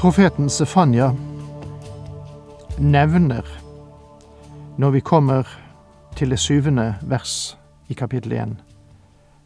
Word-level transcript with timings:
Profeten 0.00 0.50
Sefanya 0.50 1.10
nevner, 2.78 3.44
når 4.78 4.90
vi 4.90 5.00
kommer 5.00 5.48
til 6.16 6.30
det 6.30 6.38
syvende 6.38 6.94
vers 7.02 7.58
i 7.88 7.94
kapittel 7.94 8.32
1, 8.32 8.56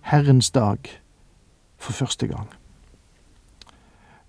Herrens 0.01 0.51
dag 0.51 0.79
for 1.77 1.93
første 1.93 2.27
gang. 2.27 2.47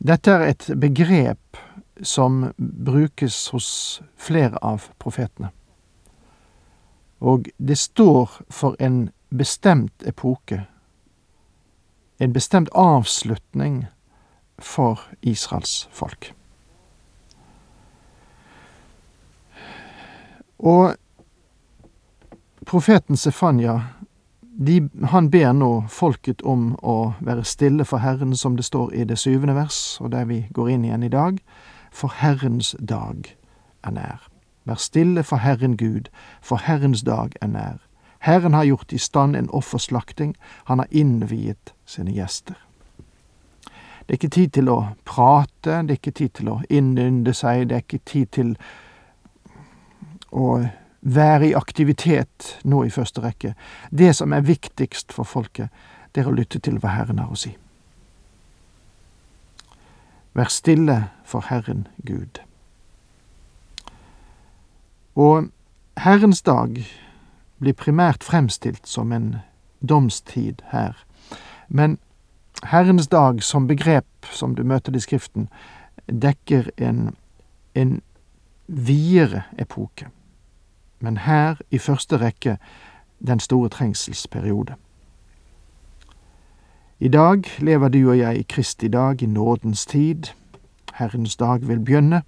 Dette 0.07 0.31
er 0.31 0.49
et 0.49 0.69
begrep 0.81 1.61
som 2.01 2.53
brukes 2.57 3.47
hos 3.53 4.01
flere 4.17 4.57
av 4.65 4.89
profetene. 4.97 5.53
Og 7.21 7.45
det 7.57 7.77
står 7.77 8.41
for 8.49 8.75
en 8.79 9.11
bestemt 9.29 10.01
epoke, 10.07 10.65
en 12.19 12.33
bestemt 12.33 12.69
avslutning 12.73 13.85
for 14.59 15.01
Israels 15.21 15.87
folk. 15.91 16.33
Og 20.59 20.95
profeten 22.65 23.17
Sefanya, 23.17 23.79
han 25.03 25.29
ber 25.29 25.51
nå 25.53 25.71
folket 25.91 26.41
om 26.41 26.75
å 26.81 27.13
være 27.19 27.43
stille 27.43 27.85
for 27.85 27.99
Herren, 27.99 28.35
som 28.35 28.55
det 28.55 28.65
står 28.65 28.93
i 28.93 29.03
det 29.03 29.19
syvende 29.19 29.55
vers, 29.55 29.97
og 30.01 30.13
der 30.15 30.25
vi 30.25 30.45
går 30.55 30.69
inn 30.69 30.85
igjen 30.85 31.03
i 31.03 31.11
dag, 31.11 31.41
for 31.91 32.13
Herrens 32.21 32.75
dag 32.79 33.35
er 33.83 33.91
nær. 33.91 34.29
Vær 34.65 34.79
stille 34.81 35.23
for 35.23 35.43
Herren 35.43 35.77
Gud, 35.77 36.09
for 36.41 36.57
Herrens 36.57 37.03
dag 37.03 37.35
er 37.41 37.51
nær. 37.51 37.83
Herren 38.19 38.53
har 38.53 38.65
gjort 38.65 38.93
i 38.93 38.97
stand 38.97 39.35
en 39.35 39.51
offerslakting, 39.53 40.35
han 40.65 40.79
har 40.79 40.87
innviet 40.89 41.75
sine 41.85 42.15
gjester. 42.15 42.55
Det 44.05 44.13
er 44.13 44.19
ikke 44.19 44.35
tid 44.35 44.49
til 44.53 44.69
å 44.69 44.79
prate, 45.05 45.81
det 45.81 45.95
er 45.95 45.97
ikke 45.97 46.11
tid 46.11 46.33
til 46.37 46.49
å 46.53 46.59
innynde 46.69 47.33
seg, 47.33 47.69
det 47.69 47.75
er 47.75 47.85
ikke 47.85 48.03
tid 48.05 48.31
til 48.37 48.51
å 50.29 50.59
være 51.01 51.49
i 51.49 51.55
aktivitet 51.57 52.55
nå 52.63 52.83
i 52.85 52.93
første 52.93 53.21
rekke. 53.21 53.55
Det 53.89 54.11
som 54.15 54.33
er 54.33 54.45
viktigst 54.45 55.13
for 55.13 55.25
folket, 55.25 55.73
det 56.13 56.21
er 56.21 56.29
å 56.29 56.35
lytte 56.35 56.61
til 56.61 56.77
hva 56.81 56.93
Herren 56.95 57.21
har 57.21 57.33
å 57.33 57.39
si. 57.39 57.55
Vær 60.35 60.51
stille 60.53 60.99
for 61.25 61.47
Herren 61.49 61.87
Gud. 62.05 62.41
Og 65.15 65.49
Herrens 65.97 66.41
dag 66.41 66.81
blir 67.57 67.73
primært 67.73 68.23
fremstilt 68.23 68.87
som 68.87 69.13
en 69.15 69.37
domstid 69.79 70.61
her, 70.73 70.97
men 71.67 71.97
Herrens 72.63 73.07
dag 73.07 73.43
som 73.43 73.67
begrep, 73.67 74.05
som 74.31 74.55
du 74.55 74.63
møter 74.63 74.91
det 74.91 75.03
i 75.03 75.05
Skriften, 75.05 75.49
dekker 76.07 76.69
en, 76.77 77.15
en 77.75 78.01
videre 78.67 79.43
epoke. 79.59 80.07
Men 80.99 81.17
her, 81.17 81.59
i 81.71 81.77
første 81.77 82.17
rekke, 82.17 82.57
den 83.27 83.39
store 83.39 83.69
trengselsperiode. 83.69 84.75
I 86.99 87.07
dag 87.07 87.43
lever 87.59 87.89
du 87.89 88.09
og 88.09 88.17
jeg 88.17 88.37
i 88.37 88.45
Kristi 88.49 88.87
dag, 88.87 89.21
i 89.21 89.25
nådens 89.25 89.85
tid. 89.85 90.31
Herrens 90.93 91.35
dag 91.35 91.67
vil 91.67 91.79
begynne 91.79 92.21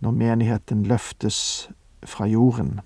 når 0.00 0.10
menigheten 0.10 0.86
løftes 0.86 1.70
fra 2.04 2.26
jorden. 2.26 2.80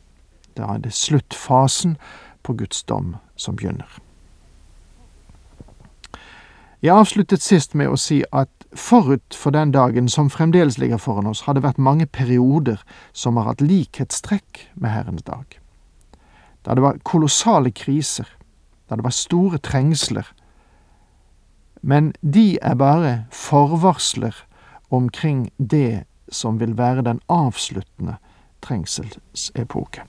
Da 0.56 0.62
er 0.62 0.78
det 0.78 0.92
sluttfasen 0.92 1.96
på 2.42 2.52
Guds 2.52 2.82
dom 2.82 3.16
som 3.36 3.56
begynner. 3.56 4.03
Jeg 6.84 6.92
avsluttet 6.92 7.40
sist 7.40 7.72
med 7.72 7.88
å 7.88 7.96
si 7.96 8.18
at 8.28 8.50
forut 8.76 9.32
for 9.32 9.56
den 9.56 9.70
dagen 9.72 10.04
som 10.12 10.26
fremdeles 10.28 10.76
ligger 10.76 11.00
foran 11.00 11.30
oss, 11.30 11.46
har 11.46 11.56
det 11.56 11.62
vært 11.64 11.80
mange 11.80 12.04
perioder 12.04 12.82
som 13.16 13.38
har 13.40 13.46
hatt 13.48 13.64
likhetstrekk 13.64 14.66
med 14.74 14.92
Herrens 14.92 15.24
dag. 15.24 15.56
Da 16.60 16.76
det 16.76 16.84
var 16.84 17.00
kolossale 17.00 17.72
kriser, 17.72 18.28
da 18.90 19.00
det 19.00 19.06
var 19.06 19.16
store 19.16 19.62
trengsler. 19.64 20.28
Men 21.80 22.12
de 22.20 22.58
er 22.60 22.76
bare 22.76 23.14
forvarsler 23.32 24.44
omkring 24.92 25.48
det 25.56 26.04
som 26.28 26.60
vil 26.60 26.76
være 26.76 27.08
den 27.08 27.24
avsluttende 27.32 28.18
trengselsepoke. 28.60 30.04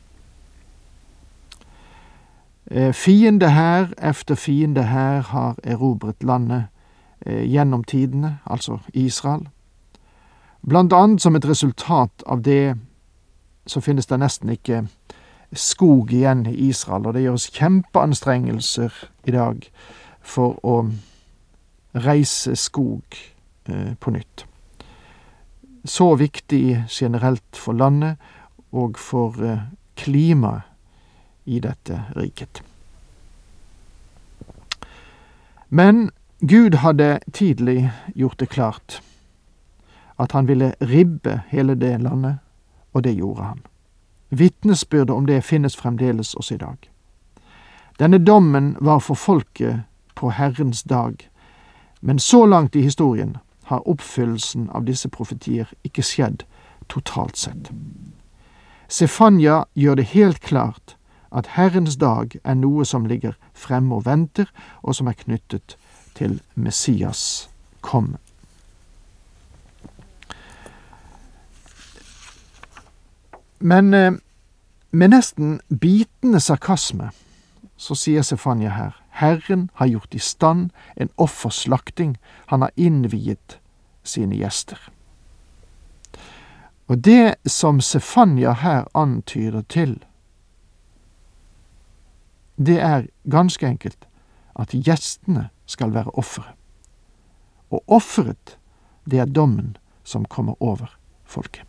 Eh, 2.72 2.94
fiende 2.94 3.52
her 3.52 3.88
efter 3.98 4.36
fiende 4.36 4.84
her 4.84 5.22
har 5.22 5.56
erobret 5.64 6.24
landet 6.24 6.66
eh, 7.26 7.52
gjennom 7.52 7.84
tidene, 7.84 8.40
altså 8.46 8.78
Israel. 8.94 9.48
Blant 10.70 10.94
annet 10.94 11.22
som 11.22 11.36
et 11.36 11.50
resultat 11.50 12.24
av 12.26 12.42
det 12.42 12.76
så 13.68 13.82
finnes 13.82 14.06
det 14.06 14.20
nesten 14.20 14.50
ikke 14.50 14.88
skog 15.54 16.14
igjen 16.14 16.46
i 16.46 16.70
Israel, 16.70 17.06
og 17.06 17.14
det 17.14 17.22
gjøres 17.22 17.52
kjempeanstrengelser 17.54 18.94
i 19.26 19.32
dag 19.32 19.70
for 20.22 20.58
å 20.66 20.90
reise 21.94 22.56
skog 22.56 23.04
eh, 23.70 23.94
på 24.00 24.12
nytt. 24.12 24.46
Så 25.86 26.16
viktig 26.16 26.86
generelt 26.90 27.58
for 27.58 27.74
landet 27.74 28.18
og 28.72 28.98
for 28.98 29.38
klimaet 29.96 30.75
i 31.46 31.60
dette 31.60 32.04
riket. 32.16 32.64
Men 35.70 36.12
Gud 36.40 36.76
hadde 36.76 37.20
tidlig 37.34 37.92
gjort 38.16 38.40
det 38.40 38.50
klart 38.50 39.02
at 40.16 40.32
han 40.32 40.48
ville 40.48 40.76
ribbe 40.80 41.42
hele 41.50 41.76
det 41.76 41.98
landet, 42.02 42.38
og 42.94 43.04
det 43.04 43.14
gjorde 43.14 43.44
han. 43.44 43.62
Vitnesbyrdet 44.30 45.16
om 45.16 45.26
det 45.26 45.44
finnes 45.44 45.76
fremdeles 45.76 46.34
også 46.34 46.54
i 46.54 46.58
dag. 46.58 46.78
Denne 48.00 48.18
dommen 48.18 48.76
var 48.80 49.00
for 49.00 49.16
folket 49.16 49.84
på 50.16 50.30
Herrens 50.30 50.84
dag, 50.84 51.30
men 52.02 52.20
så 52.20 52.46
langt 52.46 52.76
i 52.76 52.82
historien 52.82 53.38
har 53.64 53.88
oppfyllelsen 53.88 54.70
av 54.70 54.86
disse 54.86 55.10
profetier 55.10 55.72
ikke 55.84 56.04
skjedd 56.04 56.44
totalt 56.88 57.38
sett. 57.38 57.72
Sefanya 58.88 59.64
gjør 59.74 59.96
det 59.96 60.12
helt 60.14 60.40
klart 60.40 60.95
at 61.36 61.56
Herrens 61.56 61.98
dag 62.00 62.38
er 62.44 62.56
noe 62.56 62.86
som 62.86 63.06
ligger 63.06 63.36
fremme 63.54 63.96
og 63.96 64.06
venter, 64.06 64.48
og 64.84 64.96
som 64.96 65.08
er 65.12 65.20
knyttet 65.20 65.76
til 66.16 66.40
Messias 66.56 67.50
komme. 67.82 68.18
Men 73.60 73.94
eh, 73.94 74.14
med 74.92 75.12
nesten 75.12 75.60
bitende 75.68 76.40
sarkasme 76.40 77.12
så 77.78 77.96
sier 78.00 78.24
Sefanya 78.24 78.72
her, 78.72 78.96
Herren 79.20 79.70
har 79.80 79.88
gjort 79.92 80.16
i 80.16 80.20
stand 80.20 80.70
en 80.96 81.10
offerslakting, 81.18 82.16
han 82.48 82.62
har 82.62 82.72
innviet 82.76 83.60
sine 84.04 84.38
gjester. 84.40 84.80
Og 86.88 87.02
det 87.06 87.36
som 87.50 87.82
Sefanya 87.82 88.54
her 88.62 88.86
antyder 88.94 89.62
til, 89.62 89.98
det 92.58 92.80
er 92.80 93.08
ganske 93.32 93.68
enkelt 93.68 94.08
at 94.56 94.72
gjestene 94.72 95.50
skal 95.66 95.94
være 95.94 96.16
offeret. 96.16 96.54
Og 97.72 97.84
offeret, 97.88 98.58
det 99.10 99.20
er 99.20 99.26
dommen 99.26 99.78
som 100.04 100.26
kommer 100.26 100.62
over 100.62 100.98
folket. 101.26 101.64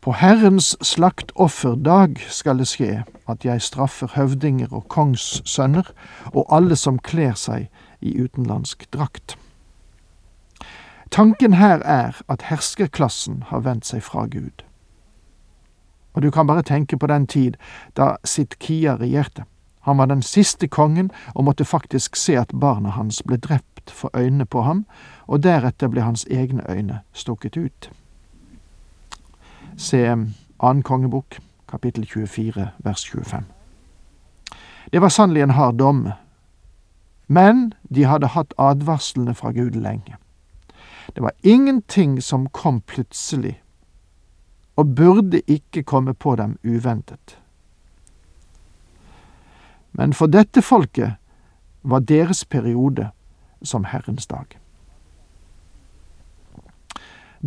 På 0.00 0.12
Herrens 0.12 0.76
slaktofferdag 0.86 2.20
skal 2.30 2.60
det 2.62 2.68
skje 2.70 3.02
at 3.26 3.44
jeg 3.44 3.62
straffer 3.62 4.12
høvdinger 4.14 4.70
og 4.70 4.86
kongssønner 4.88 5.90
og 6.30 6.46
alle 6.54 6.76
som 6.78 7.00
kler 7.02 7.34
seg 7.34 7.66
i 8.00 8.14
utenlandsk 8.22 8.86
drakt. 8.94 9.34
Tanken 11.10 11.58
her 11.58 11.82
er 11.82 12.22
at 12.30 12.46
herskerklassen 12.46 13.42
har 13.50 13.66
vendt 13.66 13.86
seg 13.90 14.02
fra 14.06 14.26
Gud. 14.30 14.62
Og 16.16 16.22
du 16.22 16.30
kan 16.30 16.46
bare 16.46 16.62
tenke 16.62 16.96
på 16.96 17.06
den 17.06 17.26
tid 17.26 17.56
da 17.96 18.16
Sitkia 18.24 18.96
regjerte. 18.96 19.44
Han 19.86 19.98
var 19.98 20.06
den 20.06 20.22
siste 20.22 20.66
kongen 20.66 21.10
og 21.34 21.44
måtte 21.44 21.64
faktisk 21.64 22.16
se 22.16 22.34
at 22.40 22.50
barna 22.60 22.90
hans 22.96 23.22
ble 23.22 23.36
drept 23.36 23.90
for 23.90 24.10
øynene 24.16 24.46
på 24.46 24.62
ham, 24.62 24.86
og 25.26 25.42
deretter 25.42 25.88
ble 25.88 26.02
hans 26.02 26.26
egne 26.30 26.64
øyne 26.70 27.00
stukket 27.12 27.56
ut. 27.56 27.90
Se 29.76 30.00
annen 30.08 30.82
kongebok, 30.82 31.38
kapittel 31.68 32.06
24, 32.06 32.70
vers 32.78 33.04
25. 33.10 33.44
Det 34.92 35.00
var 35.00 35.08
sannelig 35.08 35.42
en 35.42 35.50
hard 35.50 35.78
dom, 35.78 36.08
men 37.28 37.72
de 37.94 38.04
hadde 38.04 38.26
hatt 38.26 38.54
advarslene 38.58 39.34
fra 39.34 39.52
Gud 39.52 39.70
lenge. 39.70 40.16
Det 41.14 41.22
var 41.22 41.32
ingenting 41.42 42.22
som 42.22 42.48
kom 42.48 42.80
plutselig, 42.80 43.62
og 44.76 44.94
burde 44.94 45.40
ikke 45.46 45.82
komme 45.82 46.14
på 46.14 46.36
dem 46.36 46.58
uventet. 46.64 47.38
Men 49.92 50.12
for 50.12 50.26
dette 50.26 50.62
folket 50.62 51.12
var 51.82 51.98
deres 51.98 52.44
periode 52.44 53.08
som 53.62 53.84
Herrens 53.84 54.26
dag. 54.26 54.58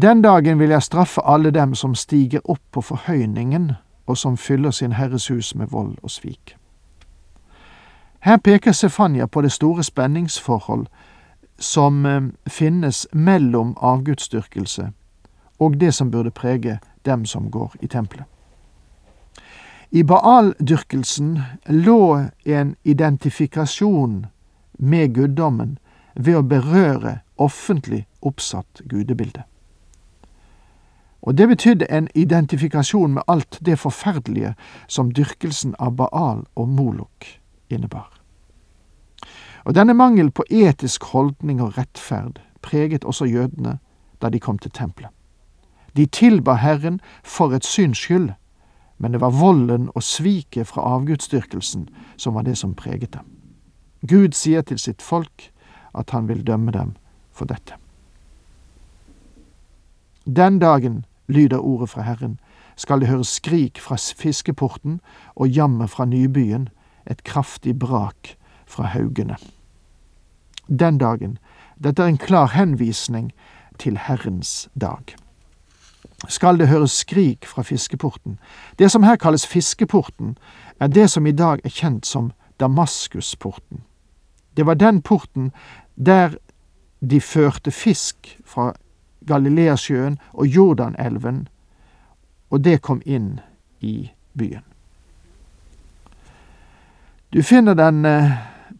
Den 0.02 0.22
dagen 0.22 0.60
vil 0.60 0.70
jeg 0.70 0.84
straffe 0.84 1.22
alle 1.26 1.52
dem 1.52 1.76
som 1.76 1.96
stiger 1.96 2.40
opp 2.44 2.62
på 2.72 2.82
forhøyningen 2.82 3.72
og 4.06 4.18
som 4.18 4.38
fyller 4.38 4.72
sin 4.72 4.92
Herres 4.92 5.28
hus 5.28 5.56
med 5.56 5.68
vold 5.68 5.98
og 6.04 6.12
svik. 6.12 6.56
Her 8.20 8.38
peker 8.38 8.72
Stefania 8.72 9.26
på 9.26 9.42
det 9.42 9.52
store 9.52 9.84
spenningsforhold 9.84 10.88
som 11.60 12.06
eh, 12.06 12.22
finnes 12.48 13.08
mellom 13.14 13.78
avgudsdyrkelse 13.82 14.92
og 15.60 15.80
det 15.80 15.94
som 15.94 16.12
burde 16.12 16.32
prege 16.32 16.80
dem 17.10 17.26
som 17.26 17.50
går 17.52 17.76
i 17.82 17.90
tempelet. 17.90 18.26
I 19.90 20.04
Baal-dyrkelsen 20.04 21.40
lå 21.66 22.30
en 22.46 22.76
identifikasjon 22.84 24.28
med 24.78 25.16
guddommen 25.16 25.80
ved 26.14 26.38
å 26.38 26.46
berøre 26.46 27.20
offentlig 27.42 28.04
oppsatt 28.22 28.84
gudebilde. 28.86 29.44
Og 31.22 31.38
det 31.38 31.48
betydde 31.48 31.90
en 31.92 32.08
identifikasjon 32.16 33.18
med 33.18 33.24
alt 33.28 33.60
det 33.66 33.80
forferdelige 33.80 34.54
som 34.88 35.12
dyrkelsen 35.12 35.76
av 35.80 35.98
Baal 35.98 36.46
og 36.56 36.70
Molok 36.70 37.26
innebar. 37.70 38.14
Og 39.66 39.76
denne 39.76 39.94
mangel 39.94 40.32
på 40.32 40.46
etisk 40.50 41.04
holdning 41.12 41.62
og 41.62 41.78
rettferd 41.78 42.40
preget 42.62 43.04
også 43.04 43.26
jødene 43.26 43.80
da 44.22 44.30
de 44.30 44.40
kom 44.40 44.60
til 44.60 44.72
tempelet. 44.72 45.12
De 46.00 46.06
tilba 46.06 46.54
Herren 46.54 47.02
for 47.24 47.52
et 47.52 47.66
syns 47.68 48.00
skyld, 48.00 48.30
men 48.98 49.12
det 49.12 49.20
var 49.20 49.36
volden 49.36 49.90
og 49.96 50.04
sviket 50.04 50.70
fra 50.70 50.86
avgudsdyrkelsen 50.96 51.90
som 52.16 52.38
var 52.40 52.48
det 52.48 52.56
som 52.58 52.76
preget 52.76 53.12
dem. 53.18 53.28
Gud 54.08 54.32
sier 54.32 54.64
til 54.64 54.80
sitt 54.80 55.04
folk 55.04 55.50
at 55.92 56.16
han 56.16 56.32
vil 56.32 56.46
dømme 56.48 56.72
dem 56.72 56.96
for 57.36 57.52
dette. 57.52 57.76
Den 60.24 60.64
dagen, 60.64 61.04
lyder 61.28 61.60
ordet 61.60 61.90
fra 61.90 62.08
Herren, 62.08 62.40
skal 62.76 63.04
det 63.04 63.12
høres 63.12 63.36
skrik 63.36 63.84
fra 63.84 64.00
fiskeporten 64.00 65.02
og 65.36 65.52
jammer 65.52 65.88
fra 65.88 66.06
nybyen, 66.06 66.70
et 67.12 67.24
kraftig 67.24 67.76
brak 67.80 68.38
fra 68.66 68.88
haugene. 68.96 69.36
Den 70.70 70.98
dagen, 70.98 71.38
dette 71.84 72.04
er 72.04 72.08
en 72.08 72.18
klar 72.18 72.56
henvisning 72.56 73.34
til 73.80 73.98
Herrens 73.98 74.70
dag 74.80 75.20
skal 76.28 76.60
det 76.60 76.68
høres 76.68 76.92
skrik 76.92 77.46
fra 77.46 77.62
fiskeporten. 77.62 78.40
Det 78.80 78.92
som 78.92 79.04
her 79.04 79.16
kalles 79.16 79.48
fiskeporten, 79.48 80.38
er 80.80 80.88
det 80.88 81.10
som 81.10 81.28
i 81.28 81.32
dag 81.32 81.60
er 81.64 81.70
kjent 81.70 82.06
som 82.06 82.32
Damaskusporten. 82.60 83.84
Det 84.58 84.66
var 84.66 84.74
den 84.74 85.02
porten 85.02 85.52
der 85.96 86.36
de 87.10 87.22
førte 87.22 87.72
fisk 87.72 88.40
fra 88.46 88.74
Galileasjøen 89.28 90.20
og 90.34 90.46
Jordanelven, 90.48 91.48
og 92.50 92.64
det 92.64 92.82
kom 92.82 93.02
inn 93.06 93.40
i 93.80 94.12
byen. 94.38 94.64
Du 97.34 97.44
finner 97.44 97.74
den 97.74 98.06
eh, 98.06 98.32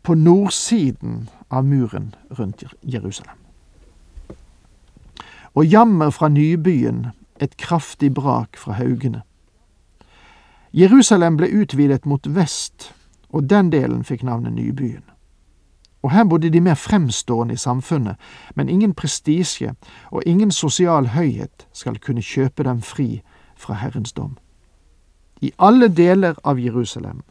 på 0.04 0.16
nordsiden 0.16 1.30
av 1.50 1.66
muren 1.66 2.16
rundt 2.40 2.64
Jerusalem. 2.82 3.38
Og 5.54 5.66
jammer 5.66 6.10
fra 6.10 6.30
nybyen 6.30 7.08
et 7.42 7.58
kraftig 7.58 8.14
brak 8.14 8.58
fra 8.58 8.74
haugene. 8.74 9.22
Jerusalem 10.74 11.38
ble 11.38 11.50
utvidet 11.62 12.06
mot 12.06 12.28
vest, 12.36 12.92
og 13.30 13.50
den 13.50 13.72
delen 13.72 14.04
fikk 14.04 14.24
navnet 14.24 14.54
Nybyen. 14.54 15.04
Og 16.04 16.12
her 16.12 16.24
bodde 16.24 16.50
de 16.50 16.62
mer 16.62 16.78
fremstående 16.80 17.54
i 17.54 17.58
samfunnet, 17.58 18.16
men 18.56 18.70
ingen 18.70 18.94
prestisje 18.94 19.74
og 20.12 20.24
ingen 20.26 20.52
sosial 20.52 21.08
høyhet 21.08 21.68
skal 21.74 22.00
kunne 22.00 22.22
kjøpe 22.22 22.64
dem 22.64 22.82
fri 22.82 23.22
fra 23.58 23.74
Herrens 23.74 24.14
dom. 24.14 24.38
I 25.42 25.52
alle 25.60 25.88
deler 25.88 26.40
av 26.44 26.60
Jerusalem, 26.60 27.24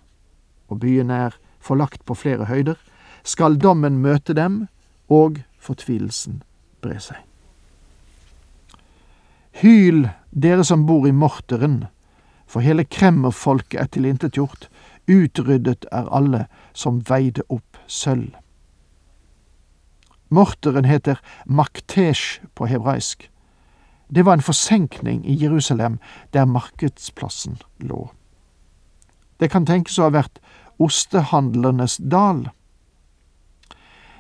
og 0.69 0.81
byen 0.81 1.11
er 1.11 1.39
forlagt 1.61 2.05
på 2.05 2.15
flere 2.15 2.45
høyder, 2.45 2.77
skal 3.25 3.57
dommen 3.57 3.99
møte 4.03 4.35
dem, 4.35 4.67
og 5.09 5.41
fortvilelsen 5.59 6.43
bre 6.83 7.01
seg. 7.01 7.28
Hyl, 9.59 10.09
dere 10.31 10.63
som 10.65 10.85
bor 10.87 11.09
i 11.09 11.13
morteren, 11.13 11.89
for 12.47 12.63
hele 12.63 12.85
kremmerfolket 12.85 13.81
er 13.81 13.89
tilintetgjort, 13.91 14.69
utryddet 15.11 15.89
er 15.91 16.07
alle 16.15 16.45
som 16.79 17.01
veide 17.09 17.43
opp 17.51 17.81
sølv. 17.91 18.37
Morteren 20.31 20.87
heter 20.87 21.19
Maktesh 21.47 22.39
på 22.55 22.69
hebraisk. 22.71 23.27
Det 24.15 24.23
var 24.25 24.39
en 24.39 24.45
forsenkning 24.47 25.25
i 25.27 25.35
Jerusalem 25.43 25.99
der 26.33 26.47
markedsplassen 26.47 27.59
lå. 27.81 28.11
Det 29.41 29.51
kan 29.51 29.67
tenkes 29.67 29.99
å 29.99 30.07
ha 30.07 30.15
vært 30.21 30.39
ostehandlernes 30.79 31.99
dal. 31.99 32.47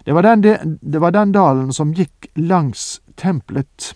Det 0.03 0.17
var 0.17 0.27
den, 0.27 0.79
det 0.83 0.99
var 0.99 1.15
den 1.15 1.33
dalen 1.37 1.73
som 1.73 1.95
gikk 1.95 2.27
langs 2.35 2.99
tempelet 3.15 3.93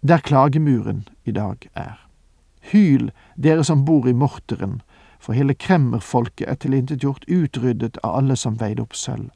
der 0.00 0.18
klagemuren 0.18 1.08
i 1.24 1.32
dag 1.32 1.68
er. 1.74 2.08
Hyl, 2.72 3.10
dere 3.36 3.64
som 3.64 3.84
bor 3.84 4.08
i 4.08 4.12
morteren, 4.12 4.82
for 5.18 5.32
hele 5.32 5.54
kremmerfolket 5.54 6.48
er 6.48 6.54
tilintetgjort, 6.54 7.24
utryddet 7.28 7.98
av 8.04 8.16
alle 8.20 8.36
som 8.36 8.58
veide 8.60 8.82
opp 8.82 8.94
sølv. 8.94 9.30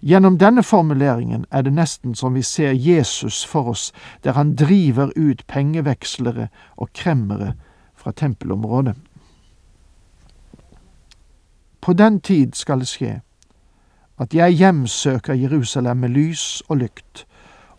Gjennom 0.00 0.38
denne 0.40 0.62
formuleringen 0.62 1.44
er 1.52 1.62
det 1.62 1.74
nesten 1.76 2.14
som 2.16 2.34
vi 2.34 2.42
ser 2.42 2.72
Jesus 2.72 3.42
for 3.44 3.68
oss, 3.74 3.90
der 4.24 4.32
han 4.32 4.54
driver 4.56 5.12
ut 5.16 5.44
pengevekslere 5.46 6.48
og 6.76 6.92
kremmere 6.94 7.52
fra 7.94 8.12
tempelområdet. 8.12 8.96
På 11.80 11.92
den 11.92 12.20
tid 12.20 12.54
skal 12.54 12.80
det 12.80 12.88
skje 12.88 13.18
at 14.20 14.34
jeg 14.36 14.52
hjemsøker 14.52 15.34
Jerusalem 15.34 15.96
med 15.96 16.12
lys 16.12 16.62
og 16.68 16.76
lykt, 16.82 17.24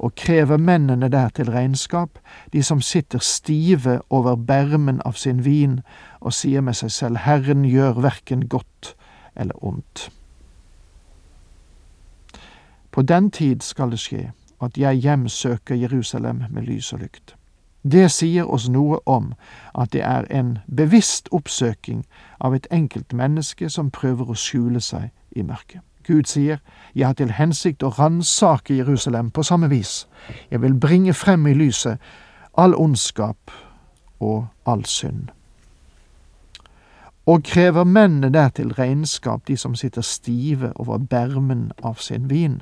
og 0.02 0.16
krever 0.16 0.58
mennene 0.58 1.10
der 1.14 1.30
til 1.30 1.52
regnskap, 1.52 2.10
de 2.54 2.64
som 2.64 2.82
sitter 2.82 3.20
stive 3.20 4.02
over 4.10 4.36
bermen 4.36 5.02
av 5.06 5.14
sin 5.14 5.46
vin 5.46 5.82
og 6.20 6.34
sier 6.34 6.62
med 6.62 6.74
seg 6.74 6.92
selv 6.92 7.22
Herren 7.22 7.66
gjør 7.66 8.02
verken 8.02 8.48
godt 8.50 8.96
eller 9.36 9.64
ondt. 9.64 10.10
På 12.92 13.02
den 13.02 13.32
tid 13.32 13.62
skal 13.62 13.94
det 13.94 14.00
skje 14.02 14.32
at 14.62 14.78
jeg 14.78 15.06
hjemsøker 15.06 15.76
Jerusalem 15.76 16.44
med 16.50 16.64
lys 16.64 16.94
og 16.94 17.00
lykt. 17.00 17.36
Det 17.84 18.12
sier 18.12 18.50
oss 18.50 18.68
noe 18.70 19.00
om 19.06 19.32
at 19.74 19.94
det 19.94 20.02
er 20.06 20.26
en 20.30 20.58
bevisst 20.68 21.30
oppsøking 21.32 22.04
av 22.40 22.54
et 22.54 22.68
enkelt 22.72 23.14
menneske 23.14 23.70
som 23.70 23.94
prøver 23.94 24.30
å 24.30 24.38
skjule 24.38 24.82
seg 24.82 25.10
i 25.32 25.42
mørket. 25.42 25.82
Gud 26.08 26.24
sier, 26.24 26.58
Jeg 26.96 27.08
har 27.08 27.14
til 27.14 27.32
hensikt 27.32 27.84
å 27.84 27.90
ransake 27.90 28.76
Jerusalem 28.76 29.30
på 29.32 29.44
samme 29.44 29.70
vis. 29.70 30.08
Jeg 30.52 30.62
vil 30.62 30.74
bringe 30.74 31.14
frem 31.14 31.48
i 31.48 31.54
lyset 31.54 31.98
all 32.58 32.76
ondskap 32.76 33.52
og 34.20 34.48
all 34.66 34.86
synd. 34.86 35.30
Og 37.26 37.44
krever 37.44 37.84
mennene 37.84 38.34
dertil 38.34 38.74
regnskap, 38.74 39.48
de 39.48 39.58
som 39.58 39.76
sitter 39.76 40.02
stive 40.02 40.74
over 40.76 40.98
bermen 40.98 41.72
av 41.84 41.96
sin 41.96 42.30
vin. 42.30 42.62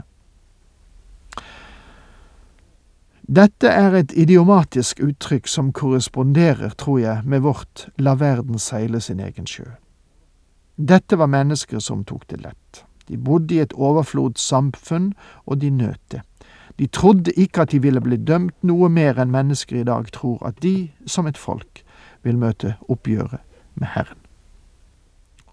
Dette 3.30 3.70
er 3.70 3.94
et 3.94 4.14
idiomatisk 4.18 5.00
uttrykk 5.06 5.48
som 5.48 5.72
korresponderer, 5.74 6.74
tror 6.78 7.00
jeg, 7.00 7.22
med 7.26 7.44
vårt 7.46 7.88
la 7.98 8.16
verden 8.18 8.60
seile 8.60 9.02
sin 9.02 9.20
egen 9.20 9.46
sjø. 9.48 9.68
Dette 10.76 11.18
var 11.20 11.30
mennesker 11.30 11.80
som 11.80 12.02
tok 12.04 12.26
det 12.28 12.42
lett. 12.42 12.89
De 13.10 13.18
bodde 13.18 13.56
i 13.56 13.60
et 13.60 13.74
overflodssamfunn, 13.74 15.14
og 15.46 15.62
de 15.62 15.70
nøt 15.70 16.02
det. 16.12 16.22
De 16.80 16.88
trodde 16.88 17.32
ikke 17.32 17.62
at 17.62 17.72
de 17.72 17.82
ville 17.82 18.02
bli 18.02 18.18
dømt 18.18 18.64
noe 18.64 18.88
mer 18.90 19.20
enn 19.20 19.34
mennesker 19.34 19.82
i 19.82 19.84
dag 19.84 20.08
tror 20.16 20.40
at 20.48 20.62
de, 20.64 20.92
som 21.06 21.28
et 21.28 21.38
folk, 21.38 21.84
vil 22.24 22.38
møte 22.38 22.76
oppgjøret 22.88 23.44
med 23.76 23.88
Herren. 23.96 24.18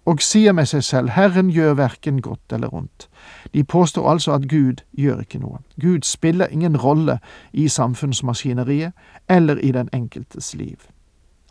og 0.07 0.21
sier 0.23 0.53
med 0.55 0.69
seg 0.71 0.83
selv 0.87 1.09
Herren 1.11 1.49
gjør 1.51 1.73
verken 1.75 2.21
godt 2.23 2.53
eller 2.55 2.71
ondt. 2.73 3.09
De 3.53 3.63
påstår 3.63 4.07
altså 4.09 4.37
at 4.37 4.47
Gud 4.47 4.79
gjør 4.95 5.19
ikke 5.25 5.41
noe. 5.43 5.59
Gud 5.81 6.07
spiller 6.07 6.47
ingen 6.47 6.77
rolle 6.77 7.19
i 7.51 7.67
samfunnsmaskineriet 7.67 8.93
eller 9.27 9.59
i 9.59 9.71
den 9.75 9.89
enkeltes 9.93 10.53
liv. 10.55 10.77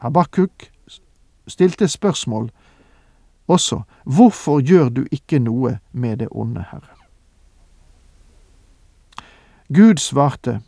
Habakkuk 0.01 0.71
stilte 1.47 1.89
spørsmål 1.89 2.49
også 3.47 3.83
hvorfor 4.05 4.61
gjør 4.61 4.89
du 4.89 5.05
ikke 5.11 5.39
noe 5.39 5.79
med 5.93 6.17
det 6.17 6.29
onde, 6.31 6.65
Herre? 6.71 6.95
Gud 9.75 9.99
svarte 9.99 10.61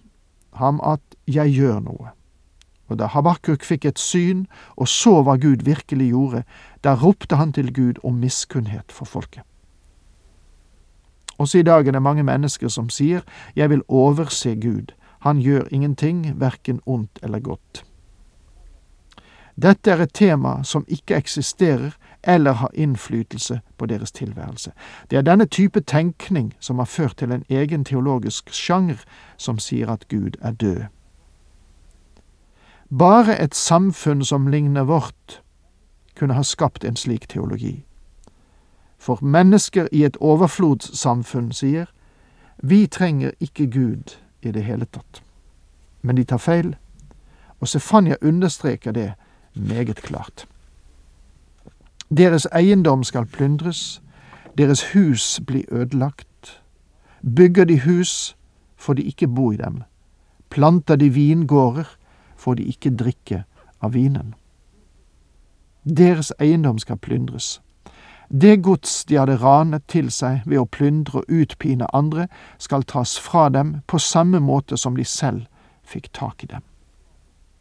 ham 0.58 0.80
at 0.82 1.00
jeg 1.26 1.54
gjør 1.54 1.80
noe. 1.80 2.14
Og 2.88 2.98
da 2.98 3.06
Habakuk 3.12 3.62
fikk 3.62 3.84
et 3.84 4.00
syn 4.00 4.46
og 4.76 4.88
så 4.88 5.20
hva 5.22 5.36
Gud 5.38 5.62
virkelig 5.66 6.08
gjorde, 6.10 6.42
da 6.84 6.96
ropte 6.96 7.36
han 7.36 7.52
til 7.52 7.70
Gud 7.74 8.00
om 8.02 8.18
miskunnhet 8.18 8.92
for 8.92 9.04
folket. 9.04 9.44
Også 11.38 11.60
i 11.60 11.62
dag 11.62 11.86
er 11.86 11.94
det 11.94 12.02
mange 12.02 12.24
mennesker 12.26 12.68
som 12.68 12.88
sier 12.90 13.22
jeg 13.54 13.70
vil 13.70 13.84
overse 13.88 14.56
Gud, 14.56 14.94
han 15.20 15.38
gjør 15.42 15.68
ingenting, 15.70 16.40
verken 16.40 16.80
ondt 16.86 17.18
eller 17.22 17.38
godt. 17.38 17.84
Dette 19.58 19.90
er 19.90 20.02
et 20.02 20.14
tema 20.14 20.62
som 20.62 20.84
ikke 20.88 21.16
eksisterer 21.18 21.96
eller 22.28 22.52
har 22.52 22.70
innflytelse 22.74 23.60
på 23.78 23.86
deres 23.86 24.12
tilværelse. 24.12 24.72
Det 25.10 25.16
er 25.16 25.22
denne 25.22 25.46
type 25.46 25.80
tenkning 25.80 26.54
som 26.60 26.78
har 26.78 26.84
ført 26.84 27.16
til 27.16 27.32
en 27.32 27.44
egen 27.48 27.84
teologisk 27.84 28.50
sjanger 28.52 29.00
som 29.36 29.58
sier 29.58 29.88
at 29.90 30.08
Gud 30.08 30.36
er 30.42 30.52
død. 30.52 30.82
Bare 32.98 33.40
et 33.44 33.54
samfunn 33.54 34.24
som 34.24 34.46
ligner 34.46 34.82
vårt, 34.82 35.42
kunne 36.16 36.34
ha 36.34 36.42
skapt 36.42 36.84
en 36.84 36.96
slik 36.96 37.28
teologi. 37.28 37.84
For 38.98 39.18
mennesker 39.22 39.88
i 39.92 40.04
et 40.04 40.16
overflodssamfunn 40.20 41.52
sier 41.52 41.86
vi 42.62 42.86
trenger 42.86 43.30
ikke 43.40 43.66
Gud 43.70 44.18
i 44.42 44.52
det 44.52 44.64
hele 44.64 44.84
tatt. 44.84 45.22
Men 46.02 46.16
de 46.16 46.24
tar 46.24 46.36
feil, 46.36 46.76
og 47.60 47.68
Stefania 47.68 48.16
understreker 48.22 48.92
det 48.92 49.12
meget 49.54 49.96
klart. 49.96 50.46
Deres 52.16 52.46
eiendom 52.56 53.04
skal 53.04 53.26
plyndres, 53.26 54.02
deres 54.58 54.92
hus 54.92 55.40
bli 55.46 55.64
ødelagt. 55.72 56.62
Bygger 57.36 57.64
de 57.64 57.80
hus, 57.80 58.36
får 58.76 58.94
de 58.94 59.02
ikke 59.02 59.28
bo 59.28 59.52
i 59.52 59.56
dem. 59.56 59.82
Planter 60.50 60.96
de 60.96 61.10
vingårder, 61.10 61.84
får 62.36 62.54
de 62.54 62.62
ikke 62.62 62.96
drikke 62.96 63.44
av 63.80 63.92
vinen. 63.92 64.34
Deres 65.84 66.32
eiendom 66.40 66.78
skal 66.78 66.96
plyndres. 66.96 67.60
Det 68.32 68.62
gods 68.62 69.04
de 69.04 69.16
hadde 69.16 69.36
ranet 69.36 69.82
til 69.88 70.10
seg 70.12 70.42
ved 70.46 70.58
å 70.60 70.68
plyndre 70.68 71.22
og 71.22 71.30
utpine 71.32 71.86
andre, 71.96 72.28
skal 72.58 72.84
tas 72.84 73.18
fra 73.20 73.48
dem 73.48 73.80
på 73.86 73.98
samme 73.98 74.40
måte 74.40 74.76
som 74.76 74.96
de 74.96 75.04
selv 75.04 75.46
fikk 75.84 76.10
tak 76.12 76.44
i 76.44 76.46
dem. 76.46 76.64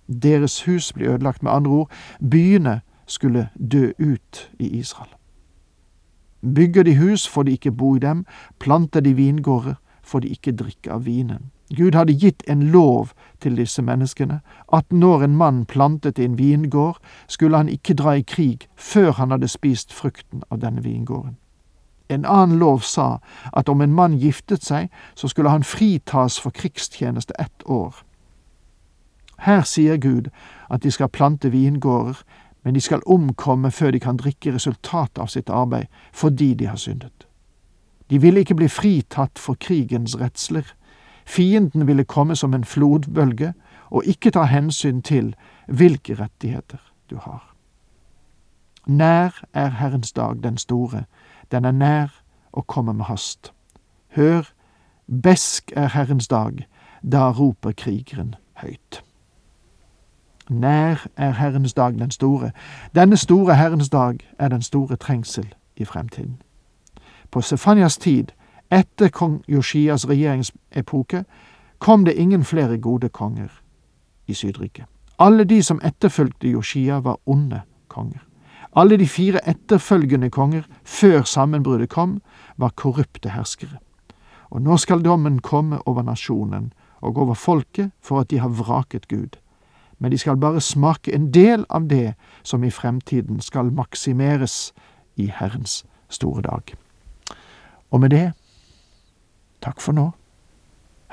Deres 0.07 0.61
hus 0.67 0.93
blir 0.93 1.15
ødelagt, 1.15 1.43
med 1.43 1.51
andre 1.51 1.71
ord, 1.71 1.91
byene 2.19 2.81
skulle 3.07 3.49
dø 3.71 3.91
ut 3.99 4.49
i 4.59 4.67
Israel. 4.79 5.09
Bygger 6.41 6.83
de 6.83 6.95
hus, 6.95 7.27
får 7.27 7.43
de 7.43 7.51
ikke 7.51 7.71
bo 7.71 7.95
i 7.95 7.99
dem, 7.99 8.25
planter 8.59 8.99
de 8.99 9.13
vingårder, 9.13 9.73
får 10.03 10.19
de 10.19 10.27
ikke 10.27 10.51
drikke 10.51 10.91
av 10.91 11.05
vinen. 11.05 11.51
Gud 11.75 11.95
hadde 11.95 12.13
gitt 12.13 12.43
en 12.47 12.63
lov 12.71 13.09
til 13.39 13.57
disse 13.57 13.81
menneskene, 13.81 14.39
at 14.73 14.93
når 14.93 15.23
en 15.23 15.35
mann 15.35 15.65
plantet 15.65 16.19
en 16.19 16.37
vingård, 16.37 16.97
skulle 17.27 17.57
han 17.57 17.69
ikke 17.69 17.93
dra 17.93 18.15
i 18.15 18.21
krig 18.21 18.67
før 18.75 19.11
han 19.11 19.31
hadde 19.31 19.47
spist 19.47 19.93
frukten 19.93 20.43
av 20.51 20.61
denne 20.61 20.83
vingården. 20.83 21.37
En 22.09 22.25
annen 22.25 22.59
lov 22.59 22.79
sa 22.79 23.17
at 23.53 23.69
om 23.69 23.81
en 23.81 23.93
mann 23.93 24.15
giftet 24.17 24.63
seg, 24.63 24.87
så 25.15 25.27
skulle 25.27 25.49
han 25.49 25.63
fritas 25.63 26.39
for 26.39 26.55
krigstjeneste 26.55 27.33
ett 27.39 27.63
år. 27.65 27.95
Her 29.37 29.61
sier 29.61 29.97
Gud 29.97 30.29
at 30.71 30.83
de 30.83 30.91
skal 30.91 31.09
plante 31.09 31.51
vingårder, 31.51 32.23
men 32.67 32.73
de 32.73 32.81
skal 32.81 33.01
omkomme 33.05 33.71
før 33.71 33.91
de 33.91 33.99
kan 33.99 34.17
drikke 34.19 34.51
resultatet 34.51 35.21
av 35.23 35.29
sitt 35.31 35.49
arbeid, 35.49 35.85
fordi 36.11 36.49
de 36.53 36.65
har 36.67 36.75
syndet. 36.75 37.23
De 38.09 38.19
ville 38.19 38.41
ikke 38.43 38.57
bli 38.59 38.67
fritatt 38.67 39.39
for 39.39 39.55
krigens 39.55 40.17
redsler. 40.19 40.73
Fienden 41.25 41.87
ville 41.87 42.03
komme 42.03 42.35
som 42.35 42.53
en 42.53 42.67
flodbølge 42.67 43.53
og 43.87 44.03
ikke 44.03 44.33
ta 44.35 44.43
hensyn 44.51 44.99
til 45.01 45.31
hvilke 45.67 46.19
rettigheter 46.19 46.83
du 47.09 47.15
har. 47.23 47.55
Nær 48.85 49.39
er 49.53 49.69
Herrens 49.79 50.11
dag, 50.11 50.43
den 50.43 50.57
store, 50.57 51.05
den 51.51 51.65
er 51.65 51.71
nær 51.71 52.21
og 52.51 52.67
kommer 52.67 52.93
med 52.93 53.05
hast. 53.05 53.53
Hør, 54.15 54.43
besk 55.23 55.71
er 55.75 55.87
Herrens 55.87 56.27
dag, 56.27 56.67
da 57.11 57.31
roper 57.31 57.71
krigeren 57.71 58.35
høyt. 58.59 59.06
Nær 60.49 61.07
er 61.17 61.31
Herrens 61.31 61.73
dag 61.73 61.93
den 61.93 62.11
store. 62.11 62.51
Denne 62.95 63.17
store 63.17 63.55
Herrens 63.55 63.89
dag 63.89 64.17
er 64.39 64.47
den 64.47 64.61
store 64.61 64.95
trengsel 64.95 65.53
i 65.75 65.85
fremtiden. 65.85 66.41
På 67.31 67.41
Sefanias 67.41 67.97
tid, 67.97 68.25
etter 68.71 69.09
kong 69.09 69.43
Joshias 69.47 70.07
regjeringsepoke, 70.09 71.25
kom 71.79 72.05
det 72.05 72.13
ingen 72.13 72.43
flere 72.43 72.77
gode 72.77 73.09
konger 73.09 73.47
i 74.27 74.33
Sydriket. 74.33 74.85
Alle 75.19 75.43
de 75.43 75.63
som 75.63 75.81
etterfulgte 75.83 76.47
Joshia, 76.47 76.99
var 76.99 77.17
onde 77.25 77.61
konger. 77.87 78.19
Alle 78.75 78.97
de 78.97 79.07
fire 79.07 79.49
etterfølgende 79.49 80.29
konger 80.29 80.61
før 80.83 81.23
sammenbruddet 81.23 81.89
kom, 81.89 82.21
var 82.57 82.69
korrupte 82.75 83.29
herskere. 83.29 83.77
Og 84.49 84.61
nå 84.61 84.77
skal 84.77 85.03
dommen 85.05 85.39
komme 85.39 85.87
over 85.87 86.01
nasjonen 86.01 86.73
og 87.01 87.17
over 87.17 87.33
folket 87.33 87.91
for 88.01 88.19
at 88.19 88.29
de 88.29 88.39
har 88.39 88.49
vraket 88.49 89.07
Gud 89.07 89.37
men 89.97 90.11
de 90.11 90.17
skal 90.17 90.37
bare 90.37 90.61
smake 90.61 91.13
en 91.15 91.31
del 91.31 91.65
av 91.69 91.87
det 91.89 92.13
som 92.43 92.63
i 92.63 92.71
fremtiden 92.71 93.41
skal 93.41 93.71
maksimeres 93.73 94.73
i 95.15 95.31
Herrens 95.33 95.83
store 96.09 96.41
dag. 96.41 96.75
Og 97.91 98.01
med 98.03 98.13
det, 98.13 98.27
takk 99.63 99.81
for 99.81 99.97
nå, 99.97 100.11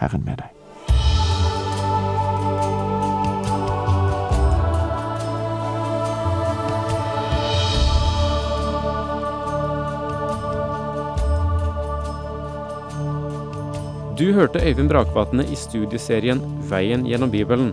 Herren 0.00 0.24
med 0.26 0.42
deg. 0.42 0.50
Du 14.14 14.32
hørte 14.32 14.60
Øyvind 14.62 14.88
Brakvatne 14.88 15.42
i 15.50 15.56
studieserien 15.58 16.38
Veien 16.70 17.02
gjennom 17.06 17.30
Bibelen. 17.30 17.72